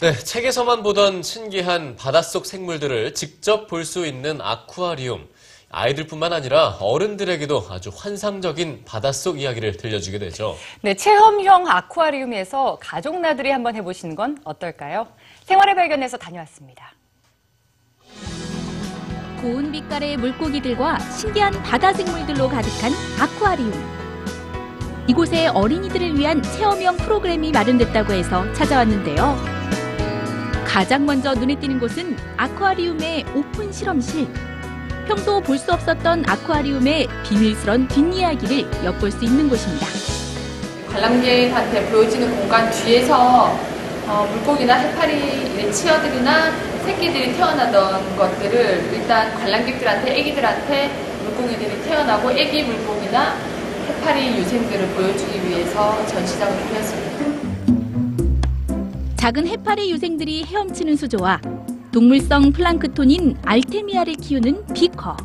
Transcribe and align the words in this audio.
네, 0.00 0.12
책에서만 0.16 0.82
보던 0.84 1.22
신기한 1.24 1.96
바닷속 1.96 2.46
생물들을 2.46 3.14
직접 3.14 3.66
볼 3.66 3.84
수 3.84 4.06
있는 4.06 4.40
아쿠아리움. 4.40 5.28
아이들뿐만 5.70 6.32
아니라 6.32 6.76
어른들에게도 6.80 7.66
아주 7.70 7.90
환상적인 7.94 8.82
바닷속 8.86 9.40
이야기를 9.40 9.76
들려주게 9.76 10.18
되죠. 10.18 10.56
네, 10.82 10.94
체험형 10.94 11.68
아쿠아리움에서 11.68 12.78
가족 12.80 13.18
나들이 13.20 13.50
한번 13.50 13.74
해보시는 13.76 14.14
건 14.14 14.38
어떨까요? 14.44 15.08
생활의 15.44 15.74
발견에서 15.74 16.16
다녀왔습니다. 16.16 16.92
고운 19.42 19.70
빛깔의 19.72 20.16
물고기들과 20.16 20.98
신기한 21.10 21.52
바다 21.62 21.92
생물들로 21.92 22.48
가득한 22.48 22.92
아쿠아리움. 23.20 23.98
이곳에 25.08 25.48
어린이들을 25.48 26.18
위한 26.18 26.42
체험형 26.42 26.96
프로그램이 26.98 27.50
마련됐다고 27.52 28.12
해서 28.12 28.50
찾아왔는데요. 28.54 29.57
가장 30.68 31.06
먼저 31.06 31.32
눈에 31.34 31.54
띄는 31.58 31.80
곳은 31.80 32.14
아쿠아리움의 32.36 33.24
오픈 33.34 33.72
실험실. 33.72 34.28
평소 35.08 35.40
볼 35.40 35.56
수 35.58 35.72
없었던 35.72 36.24
아쿠아리움의 36.28 37.08
비밀스런 37.26 37.88
뒷이야기를 37.88 38.84
엿볼 38.84 39.10
수 39.10 39.24
있는 39.24 39.48
곳입니다. 39.48 39.86
관람객한테 40.92 41.86
보여지는 41.90 42.36
공간 42.36 42.70
뒤에서 42.70 43.56
어, 44.06 44.28
물고기나 44.30 44.74
해파리의 44.74 45.72
치어들이나 45.72 46.52
새끼들이 46.84 47.32
태어나던 47.34 48.16
것들을 48.16 48.90
일단 48.92 49.34
관람객들한테, 49.36 50.18
애기들한테 50.18 50.88
물고기들이 51.24 51.82
태어나고 51.82 52.30
애기 52.32 52.62
물고기나 52.64 53.36
해파리 53.88 54.36
유생들을 54.36 54.86
보여주기 54.88 55.48
위해서 55.48 56.06
전시장을 56.06 56.60
꾸몄습니다. 56.68 57.47
작은 59.18 59.46
해파리 59.48 59.90
유생들이 59.90 60.44
헤엄치는 60.44 60.96
수조와 60.96 61.40
동물성 61.90 62.52
플랑크톤인 62.52 63.36
알테미아를 63.44 64.14
키우는 64.14 64.66
비커. 64.72 65.16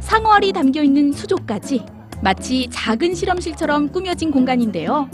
상어알이 0.00 0.52
담겨 0.52 0.82
있는 0.82 1.12
수조까지 1.12 1.86
마치 2.20 2.68
작은 2.70 3.14
실험실처럼 3.14 3.90
꾸며진 3.90 4.30
공간인데요. 4.30 5.08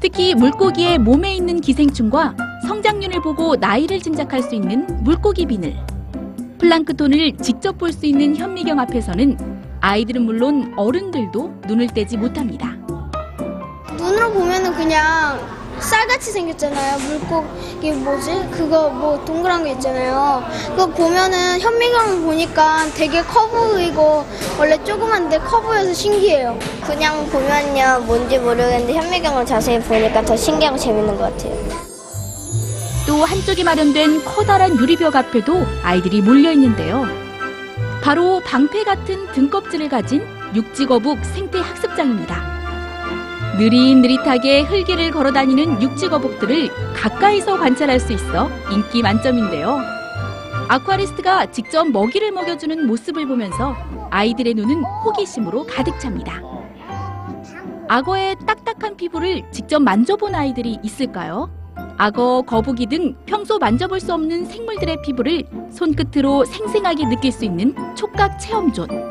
특히 0.00 0.34
물고기의 0.34 0.98
몸에 0.98 1.34
있는 1.34 1.60
기생충과 1.60 2.36
성장률을 2.66 3.22
보고 3.22 3.56
나이를 3.56 4.00
짐작할 4.00 4.42
수 4.42 4.54
있는 4.54 4.86
물고기 5.02 5.46
비늘. 5.46 5.74
플랑크톤을 6.58 7.38
직접 7.38 7.78
볼 7.78 7.92
수 7.92 8.04
있는 8.04 8.36
현미경 8.36 8.78
앞에서는 8.78 9.38
아이들은 9.80 10.22
물론 10.22 10.74
어른들도 10.76 11.62
눈을 11.66 11.86
떼지 11.88 12.18
못합니다. 12.18 12.76
눈으로 13.96 14.32
보면은 14.32 14.74
그냥 14.74 15.38
쌀같이 15.80 16.30
생겼잖아요. 16.32 16.98
물고기 16.98 17.92
뭐지? 17.92 18.48
그거 18.52 18.88
뭐 18.90 19.24
동그란 19.24 19.62
거 19.62 19.68
있잖아요. 19.70 20.44
그거 20.70 20.86
보면은 20.86 21.60
현미경을 21.60 22.22
보니까 22.22 22.86
되게 22.94 23.22
커 23.22 23.46
보이고 23.48 24.26
원래 24.58 24.82
조그만데 24.84 25.38
커 25.38 25.60
보여서 25.60 25.92
신기해요. 25.92 26.58
그냥 26.86 27.26
보면요 27.30 28.04
뭔지 28.06 28.38
모르겠는데 28.38 28.94
현미경을 28.94 29.46
자세히 29.46 29.80
보니까 29.80 30.22
더 30.22 30.36
신기하고 30.36 30.76
재밌는 30.76 31.16
것 31.16 31.24
같아요. 31.24 31.88
또 33.06 33.24
한쪽에 33.24 33.64
마련된 33.64 34.22
커다란 34.24 34.76
유리벽 34.76 35.16
앞에도 35.16 35.64
아이들이 35.82 36.20
몰려 36.20 36.52
있는데요. 36.52 37.06
바로 38.02 38.40
방패 38.44 38.84
같은 38.84 39.32
등껍질을 39.32 39.88
가진 39.88 40.26
육지거북 40.54 41.24
생태 41.24 41.58
학습장입니다. 41.60 42.47
느릿느릿하게 43.58 44.62
흙길을 44.62 45.10
걸어 45.10 45.32
다니는 45.32 45.82
육지거북들을 45.82 46.94
가까이서 46.94 47.58
관찰할 47.58 47.98
수 47.98 48.12
있어 48.12 48.48
인기 48.72 49.02
만점인데요. 49.02 49.80
아쿠아리스트가 50.68 51.50
직접 51.50 51.90
먹이를 51.90 52.30
먹여주는 52.30 52.86
모습을 52.86 53.26
보면서 53.26 53.74
아이들의 54.10 54.54
눈은 54.54 54.84
호기심으로 54.84 55.66
가득 55.66 55.98
찹니다. 55.98 56.40
악어의 57.88 58.36
딱딱한 58.46 58.96
피부를 58.96 59.42
직접 59.50 59.80
만져본 59.80 60.34
아이들이 60.34 60.78
있을까요? 60.82 61.50
악어, 61.96 62.42
거북이 62.42 62.86
등 62.86 63.16
평소 63.26 63.58
만져볼 63.58 63.98
수 63.98 64.12
없는 64.12 64.44
생물들의 64.44 65.02
피부를 65.02 65.42
손끝으로 65.72 66.44
생생하게 66.44 67.08
느낄 67.08 67.32
수 67.32 67.44
있는 67.44 67.74
촉각 67.96 68.38
체험존. 68.38 69.07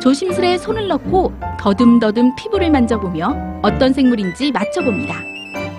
조심스레 0.00 0.58
손을 0.58 0.88
넣고 0.88 1.32
더듬더듬 1.58 2.36
피부를 2.36 2.70
만져보며 2.70 3.60
어떤 3.62 3.92
생물인지 3.92 4.52
맞춰봅니다. 4.52 5.14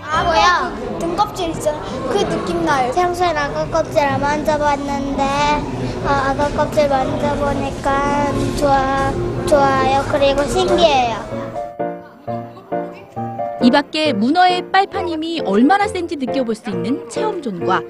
악어야 0.03 0.71
등껍질 0.99 1.49
있잖아. 1.51 1.79
그 2.09 2.17
느낌 2.17 2.65
나요. 2.65 2.91
평소엔 2.93 3.37
악어 3.37 3.69
껍질 3.69 3.99
안 3.99 4.19
만져봤는데 4.19 5.23
어, 5.23 6.09
악어 6.09 6.49
껍질 6.57 6.89
만져보니까 6.89 8.33
좋아 8.57 9.11
좋아요. 9.47 10.03
그리고 10.11 10.43
신기해요. 10.43 11.17
이 13.61 13.71
밖에 13.71 14.13
문어의 14.13 14.71
빨판 14.71 15.07
힘이 15.07 15.41
얼마나 15.45 15.87
센지 15.87 16.15
느껴볼 16.15 16.55
수 16.55 16.69
있는 16.69 17.09
체험존과 17.09 17.81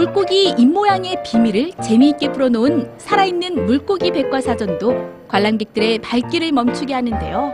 물고기 0.00 0.54
입모양의 0.56 1.22
비밀을 1.22 1.72
재미있게 1.72 2.32
풀어놓은 2.32 2.90
살아있는 2.96 3.66
물고기 3.66 4.10
백과사전도 4.10 5.26
관람객들의 5.28 5.98
발길을 5.98 6.52
멈추게 6.52 6.94
하는데요. 6.94 7.52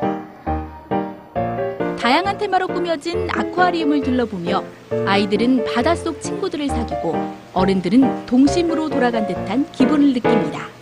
다양한 1.99 2.39
테마로 2.39 2.69
꾸며진 2.69 3.29
아쿠아리움을 3.33 4.01
둘러보며 4.03 4.63
아이들은 5.07 5.65
바닷속 5.65 6.23
친구들을 6.23 6.69
사귀고 6.69 7.17
어른들은 7.53 8.27
동심으로 8.27 8.91
돌아간 8.91 9.27
듯한 9.27 9.69
기분을 9.73 10.13
느낍니다. 10.13 10.76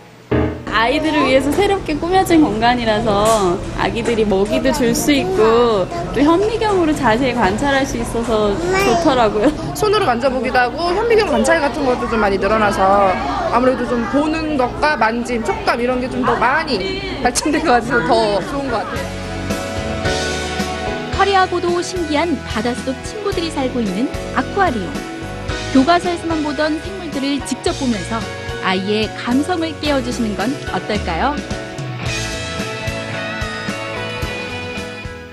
아이들을 0.75 1.27
위해서 1.27 1.53
새롭게 1.53 1.95
꾸며진 1.95 2.43
공간이라서 2.43 3.57
아기들이 3.79 4.25
먹이도 4.25 4.73
줄 4.73 4.93
수 4.95 5.13
있고 5.13 5.87
또 6.13 6.21
현미경으로 6.21 6.93
자세히 6.95 7.33
관찰할 7.33 7.87
수 7.87 7.97
있어서 7.97 8.53
좋더라고요. 8.85 9.75
손으로 9.77 10.05
만져보기도 10.05 10.59
하고 10.59 10.79
현미경 10.93 11.29
관찰 11.31 11.61
같은 11.61 11.85
것도 11.87 12.09
좀 12.11 12.21
많이 12.21 12.37
늘어나서 12.39 13.13
아무래도 13.53 13.87
좀 13.89 14.05
보는 14.11 14.57
것과 14.57 14.97
만짐, 14.97 15.45
촉감 15.45 15.81
이런 15.81 16.01
게 16.01 16.09
좀 16.09 16.25
더 16.25 16.35
많이 16.37 17.21
발전된 17.23 17.65
것 17.65 17.71
같아서 17.73 18.07
더 18.07 18.41
좋은 18.51 18.71
것 18.71 18.79
같아요. 18.79 19.25
화려하고도 21.19 21.83
신기한 21.83 22.37
바닷속 22.47 22.95
친구들이 23.05 23.51
살고 23.51 23.81
있는 23.81 24.09
아쿠아리움. 24.35 24.93
교과서에서만 25.73 26.43
보던 26.43 26.81
생물들을 26.81 27.47
직접 27.47 27.73
보면서 27.79 28.19
아이의 28.65 29.15
감성을 29.17 29.79
깨워주시는 29.81 30.37
건 30.37 30.51
어떨까요? 30.73 31.64